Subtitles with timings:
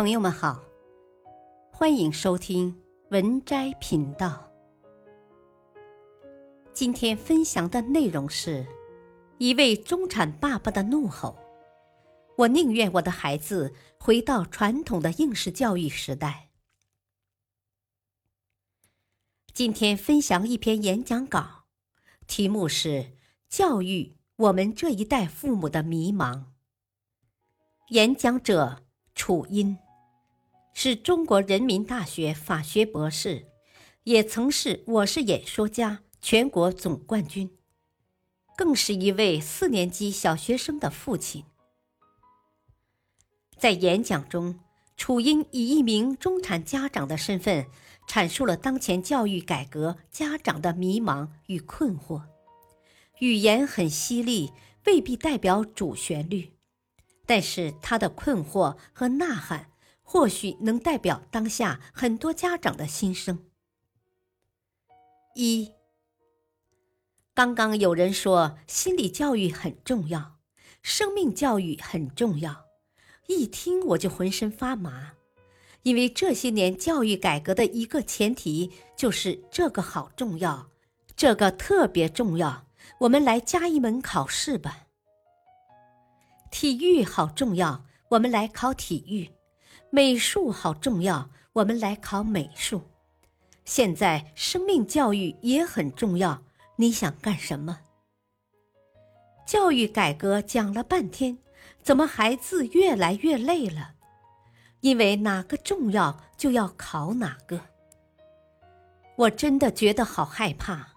[0.00, 0.64] 朋友们好，
[1.70, 2.74] 欢迎收听
[3.10, 4.50] 文摘频道。
[6.72, 8.66] 今天分享的内容是
[9.36, 11.38] 一位中产爸爸的怒吼
[12.38, 16.48] ：“我宁愿我的孩子回到传统的应试教育时代。”
[19.52, 21.66] 今天分享一篇演讲稿，
[22.26, 23.12] 题目是
[23.50, 26.44] “教育我们这一代父母的迷茫”。
[27.92, 28.86] 演讲者。
[29.12, 29.76] 楚音
[30.72, 33.46] 是中国人民大学法学博士，
[34.04, 37.50] 也曾是《我是演说家》全国总冠军，
[38.56, 41.44] 更是一位四年级小学生的父亲。
[43.58, 44.60] 在演讲中，
[44.96, 47.66] 楚音以一名中产家长的身份，
[48.08, 52.22] 阐述了当前教育改革家长的迷茫与困惑，
[53.18, 54.52] 语言很犀利，
[54.86, 56.52] 未必代表主旋律。
[57.26, 59.70] 但是他的困惑和呐喊，
[60.12, 63.46] 或许能代表当下很多家长的心声。
[65.36, 65.70] 一，
[67.32, 70.40] 刚刚有人说心理教育很重要，
[70.82, 72.64] 生命教育很重要，
[73.28, 75.12] 一听我就浑身发麻，
[75.84, 80.70] 因为这些年教育改革的一个前提就是这个好重要，
[81.14, 82.66] 这个特别重要，
[83.02, 84.88] 我们来加一门考试吧。
[86.50, 89.30] 体育好重要，我们来考体育；
[89.92, 92.82] 美术好重要，我们来考美术。
[93.64, 96.42] 现在生命教育也很重要，
[96.76, 97.80] 你想干什么？
[99.44, 101.38] 教育改革讲了半天，
[101.82, 103.94] 怎么孩子越来越累了？
[104.80, 107.60] 因为哪个重要就要考哪个。
[109.16, 110.90] 我真的觉得好害怕，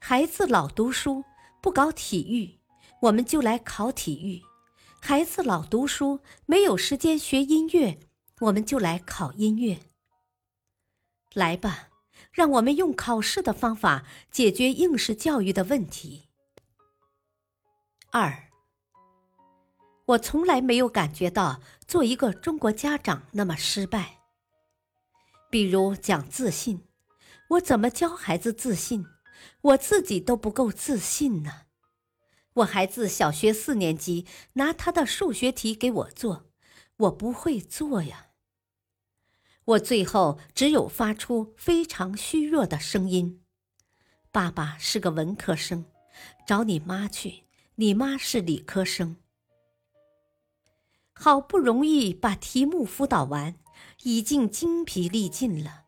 [0.00, 1.22] 孩子老读书
[1.60, 2.58] 不搞体育，
[3.02, 4.42] 我们就来考体育。
[5.00, 7.98] 孩子老读书，没有时间学音乐，
[8.42, 9.78] 我们就来考音乐。
[11.32, 11.90] 来吧，
[12.32, 16.28] 让我们用考试的方法解决应试教育的问题。
[18.10, 18.50] 二，
[20.06, 24.18] 我从来没有感觉到做一个中国家长那么失败。
[25.48, 26.88] 比如讲自信，
[27.50, 29.06] 我怎么教孩子自信？
[29.60, 31.62] 我自己都不够自信呢。
[32.54, 36.50] 我孩子小学四年级拿他的数学题给我做，
[36.96, 38.30] 我不会做呀。
[39.72, 43.42] 我最后只有发出非常虚弱的声音
[44.30, 45.84] ：“爸爸是个文科生，
[46.46, 47.44] 找你妈去，
[47.76, 49.16] 你妈是理科生。”
[51.14, 53.54] 好不容易把题目辅导完，
[54.02, 55.84] 已经精疲力尽了，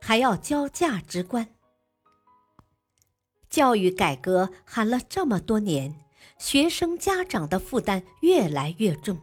[0.00, 1.54] 还要教价值观。
[3.48, 5.94] 教育改革喊了这么多年，
[6.38, 9.18] 学生家长的负担越来越重，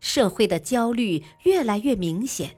[0.00, 2.56] 社会的焦虑越来越明显。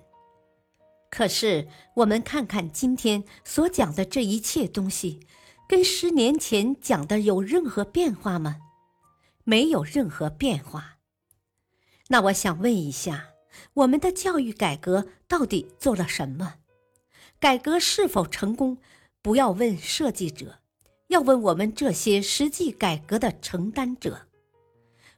[1.17, 5.21] 可是，我们看看今天所讲的这一切东西，
[5.67, 8.59] 跟十年前讲的有任何变化吗？
[9.43, 10.99] 没有任何变化。
[12.09, 13.29] 那我想问一下，
[13.73, 16.57] 我们的教育改革到底做了什么？
[17.41, 18.77] 改革是否成功？
[19.23, 20.59] 不要问设计者。
[21.09, 24.27] 要问我们这些实际改革的承担者，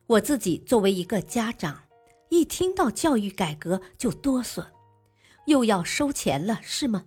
[0.07, 1.83] 我自己作为一个家长，
[2.29, 4.65] 一听到教育改革就哆嗦，
[5.49, 7.07] 又要收钱了是吗？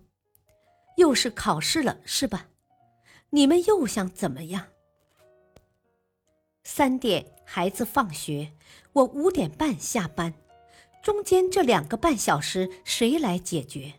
[0.98, 2.48] 又是考试了是吧？
[3.30, 4.66] 你们又想怎么样？
[6.64, 8.54] 三点孩子放学，
[8.94, 10.34] 我五点半下班，
[11.04, 13.94] 中间这两个半小时谁来解决？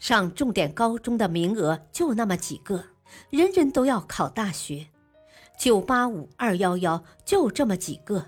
[0.00, 2.84] 上重点高中的名额就那么几个。
[3.30, 4.88] 人人都要考大学，
[5.56, 8.26] 九八五二幺幺就这么几个。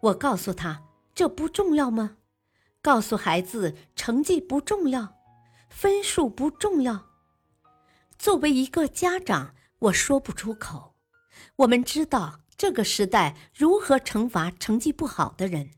[0.00, 0.82] 我告诉他，
[1.14, 2.18] 这不重要吗？
[2.84, 5.16] 告诉孩子，成绩不重要，
[5.70, 7.06] 分数不重要。
[8.18, 10.94] 作为一个家长，我说不出口。
[11.56, 15.70] 我们知道这个时代如何惩罚成绩不好的人，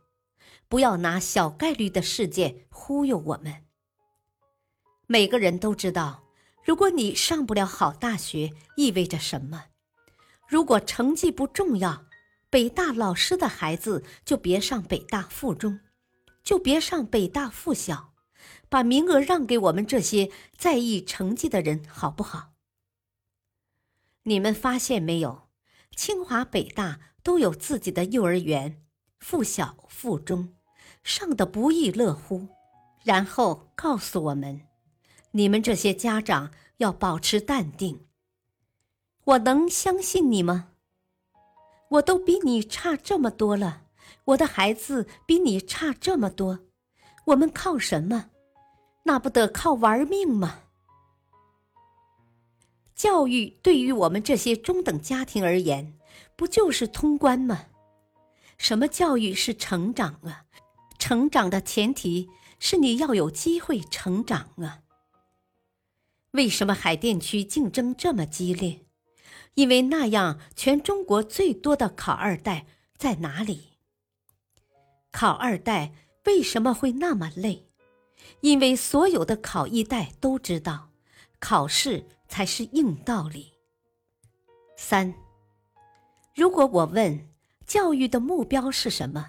[0.67, 3.55] 不要拿小概率的事件忽悠我们。
[5.07, 6.25] 每个人都知道。
[6.65, 9.67] 如果你上不了好大学，意味着什么？
[10.49, 12.07] 如果成绩不重要，
[12.51, 15.79] 北大老师的孩子就别上北大附中，
[16.47, 18.15] 就别上北大附小，
[18.69, 22.53] 把名额让给我们这些在意成绩的人，好不好？
[24.23, 25.49] 你们发现没有？
[25.97, 28.81] 清华、北大都有自己的幼儿园、
[29.19, 30.55] 附小、附中，
[31.03, 32.47] 上的不亦乐乎，
[33.03, 34.61] 然后告诉我们。
[35.33, 38.07] 你们这些家长要保持淡定。
[39.25, 40.69] 我能相信你吗？
[41.89, 43.86] 我都比你差这么多了，
[44.27, 46.61] 我的孩子比你差这么多，
[47.27, 48.31] 我们靠什么？
[49.05, 50.63] 那不得靠玩命吗？
[52.95, 55.97] 教育对于我们这些中等家庭而言，
[56.35, 57.67] 不就是通关吗？
[58.59, 60.45] 什么教育是成长啊？
[60.99, 62.29] 成长的前提
[62.59, 64.81] 是你要有机会成长啊。
[66.33, 68.87] 为什么海淀区竞争这么激烈？
[69.55, 73.76] 因为那样，全中国最多的考二代在哪里？
[75.17, 75.95] 考二代
[76.27, 77.67] 为什么会那么累？
[78.43, 80.91] 因为所有的考一代都知道，
[81.41, 83.55] 考试才是硬道理。
[84.77, 85.15] 三，
[86.35, 87.19] 如果我问
[87.65, 89.27] 教育的目标是什么，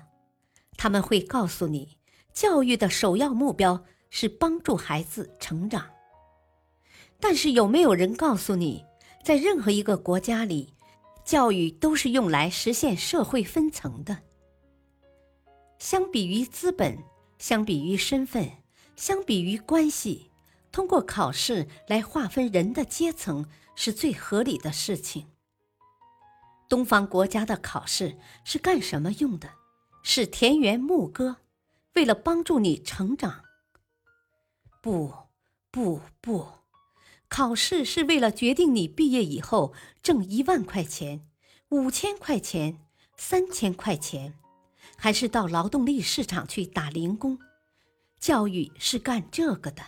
[0.76, 1.98] 他们会告诉你，
[2.34, 5.86] 教育的首要目标是帮助孩子成长。
[7.18, 8.84] 但是有没有人告诉你？
[9.24, 10.74] 在任何一个国家里，
[11.24, 14.27] 教育都是用来实现社会分层的。
[15.80, 17.04] 相比于资本，
[17.38, 18.52] 相比于身份，
[18.96, 20.32] 相比于关系，
[20.72, 23.46] 通过考试来划分人的阶层
[23.76, 25.28] 是最合理的事情。
[26.68, 29.52] 东方国家的考试是干什么用的？
[30.04, 31.38] 是田园牧歌，
[31.94, 33.44] 为了帮助你成长。
[34.82, 35.14] 不，
[35.70, 36.48] 不，不。
[37.30, 41.28] 考试是为了决定你毕业以后挣一万块钱、
[41.70, 42.80] 五千块钱、
[43.18, 44.34] 三千块钱，
[44.98, 47.40] 还是到劳动力市场去打零工。
[48.20, 49.84] 教育是干这个的。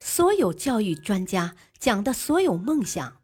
[0.00, 3.18] 所有教育专家讲的所有梦想，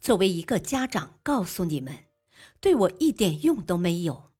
[0.00, 2.04] 作为一个家长告诉你们，
[2.60, 4.30] 对我一点用都没有。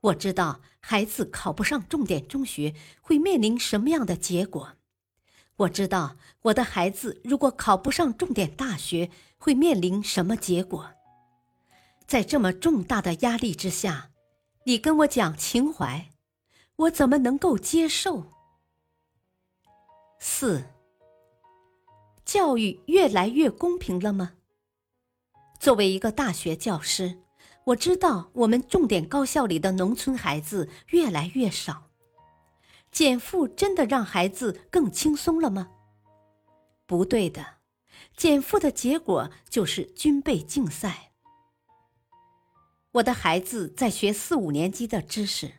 [0.00, 4.74] 我知道孩子考不上重点中学会面临什么样的结果。
[5.56, 10.90] 我知道我的孩子如果考不上重点大学会面临什么结果。
[12.06, 14.10] 在这么重大的压力之下，
[14.68, 16.10] 你跟我讲情怀，
[16.76, 18.26] 我怎么能够接受？
[20.18, 20.62] 四，
[22.22, 24.34] 教育越来越公平了吗？
[25.58, 27.18] 作为一个大学教师，
[27.64, 31.84] 我知道我们重点高校里的农村孩子越来越少。
[32.92, 35.70] 减负真的让孩子更轻松了吗？
[36.84, 37.54] 不对的，
[38.14, 41.07] 减负的结果就是军备竞赛。
[42.92, 45.52] 我的孩子在学四五年级的知识，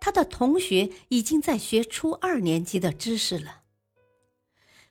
[0.00, 3.62] 他的同学已经在学初二年级的知识了。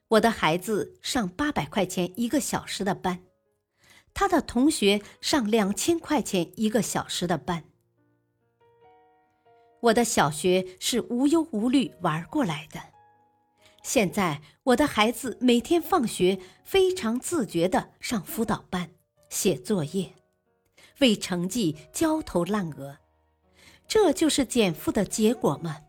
[0.09, 3.23] 我的孩子上八百块钱一个小时的班，
[4.13, 7.63] 他的同学上两千块钱一个小时的班。
[9.81, 12.79] 我的小学是无忧无虑玩过来的，
[13.81, 18.91] 现在我的孩子每天放学非常自觉的上辅导班
[19.29, 20.13] 写作业，
[21.03, 22.97] 为成绩焦头烂额，
[23.89, 25.81] 这就是减负的结果吗？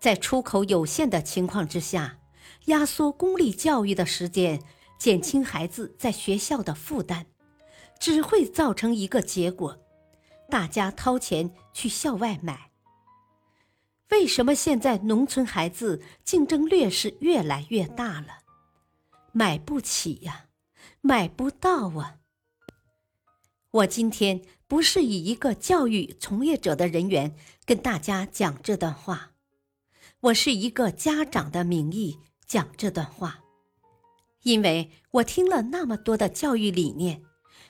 [0.00, 2.20] 在出口有限的情况之下，
[2.64, 4.62] 压缩公立教育的时间，
[4.98, 7.26] 减轻孩子在学校的负担，
[8.00, 9.78] 只会造成一个结果。
[10.48, 12.70] 大家掏钱去校外买。
[14.08, 18.38] 为什么现在农村孩子竞争劣势越来越大了？
[19.32, 20.46] 买不起呀，
[21.02, 22.20] 买不到啊！
[23.72, 29.32] 我今天不是以一个教育从业者的人员跟大家讲这段话，
[30.20, 33.42] 我是一个家长的名义讲这段话，
[34.42, 37.22] 因为我听了那么多的教育理念。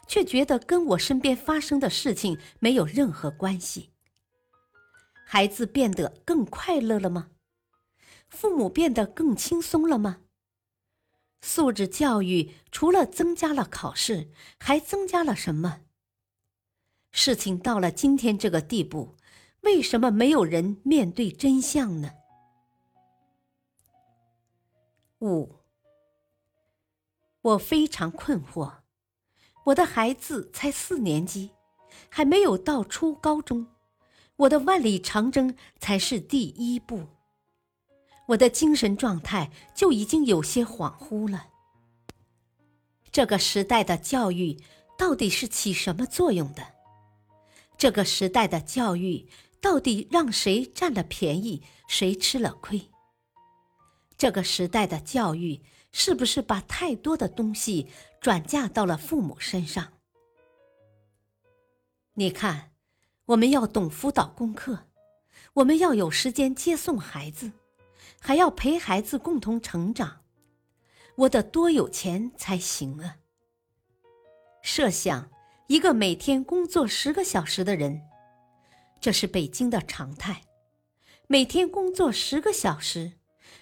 [0.09, 3.90] 却觉得跟我身边发生的事情没有任何关系。
[5.25, 7.28] 孩子变得更快乐了吗？
[8.28, 10.18] 父母变得更轻松了吗？
[11.40, 15.82] 素质教育除了增加了考试，还增加了什么？
[17.12, 19.14] 事情到了今天这个地步，
[19.61, 22.11] 为什么没有人面对真相呢？
[25.21, 25.57] 五，
[27.42, 28.73] 我非常困惑。
[29.66, 31.50] 我的孩子才四年级，
[32.09, 33.66] 还没有到初高中，
[34.37, 37.07] 我的万里长征才是第一步。
[38.28, 41.49] 我的精神状态就已经有些恍惚了。
[43.12, 44.59] 这个时代的教育
[44.99, 46.71] 到底是起什么作用的？
[47.82, 49.26] 这个时代的教育
[49.60, 52.88] 到底让谁占了便宜，谁吃了亏？
[54.16, 55.60] 这个时代的教育。
[55.90, 57.88] 是不是把太多的东西
[58.20, 59.94] 转嫁到了父母身上？
[62.14, 62.70] 你看，
[63.26, 64.86] 我们要懂辅导功课，
[65.54, 67.50] 我们要有时间接送孩子，
[68.20, 70.22] 还要陪孩子共同成长，
[71.16, 73.16] 我得多有钱才行啊！
[74.62, 75.28] 设想
[75.69, 78.02] 一个每天工作十个小时的人，
[79.00, 80.42] 这是北京的常态，
[81.28, 83.12] 每天工作十个小时，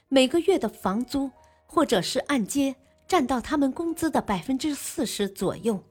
[0.09, 1.30] 每个月的房租
[1.66, 2.75] 或者是按揭
[3.07, 5.85] 占到他们工资的百分之四十左右。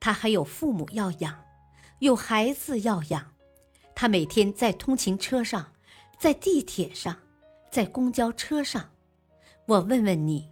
[0.00, 1.42] 他还有父母要养，
[2.00, 3.32] 有孩子要养。
[3.94, 5.72] 他每天在通勤车上，
[6.18, 7.16] 在地铁上，
[7.70, 8.90] 在公交车上。
[9.66, 10.50] 我问问你，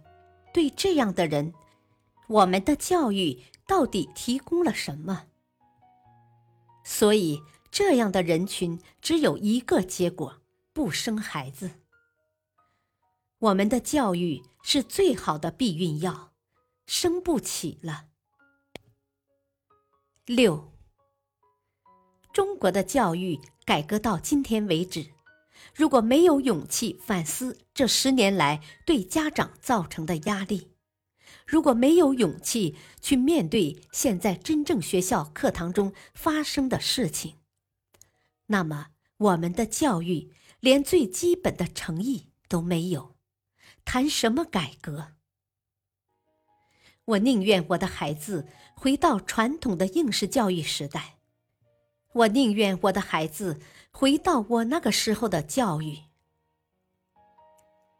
[0.53, 1.53] 对这样的人，
[2.27, 5.27] 我们的教育到底提供了什么？
[6.83, 7.41] 所以，
[7.71, 10.41] 这样的人群只有一个结果：
[10.73, 11.71] 不生孩子。
[13.39, 16.31] 我们的教育是最好的避孕药，
[16.85, 18.07] 生不起了。
[20.25, 20.71] 六。
[22.33, 25.11] 中国的教育改革到今天为止，
[25.75, 30.72] 如果没有勇气反思这十年来对家长造成的压力，
[31.45, 37.35] 如果没有勇气去面对现在真正学校课堂中发生的事情，
[38.47, 43.15] 那么我们的教育连最基本的诚意都没有，
[43.85, 45.13] 谈什么改革？
[47.05, 51.17] 我宁愿我的孩子回到传统的应试教育时代。
[52.13, 53.59] 我宁愿我的孩子
[53.91, 55.97] 回到我那个时候的教育，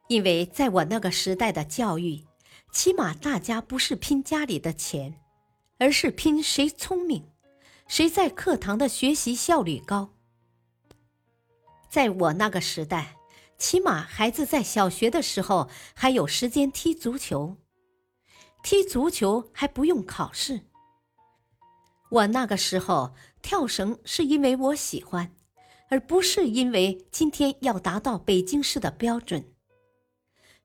[0.07, 2.23] 因为在我那个时代的教育，
[2.73, 5.21] 起码大家不是拼家里的钱，
[5.77, 7.23] 而是拼谁聪明，
[7.87, 10.09] 谁在课堂的学习效率高。
[11.87, 13.15] 在我那个时代，
[13.59, 17.57] 起码孩子在小学的时候还有时间踢足球，
[18.63, 20.61] 踢足球还不用考试。
[22.09, 23.13] 我那个时候
[23.43, 25.31] 跳绳是因为我喜欢，
[25.91, 29.53] 而不是因为今天要达到北京市的标准。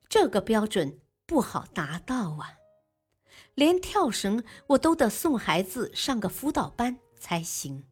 [0.09, 0.99] 这个标准
[1.29, 2.57] 不好达到啊，
[3.53, 7.85] 连跳绳我都得送孩子上个辅导班才行。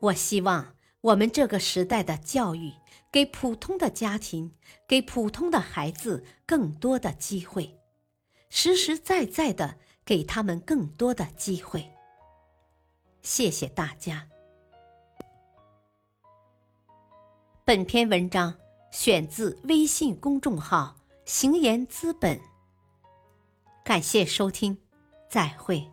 [0.00, 2.72] 我希望我们这个时代的教育
[3.12, 4.56] 给普通的家庭、
[4.88, 7.78] 给普通的孩子更多的机会，
[8.48, 9.78] 实实在在的。
[10.02, 11.88] 给他们更多的机会。
[13.22, 14.26] 谢谢大家。
[17.64, 18.58] 本篇文章
[18.90, 22.40] 选自微信公众号“行研资本”。
[23.84, 24.76] 感谢收听，
[25.28, 25.90] 再会。